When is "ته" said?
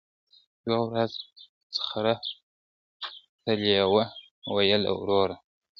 3.43-3.51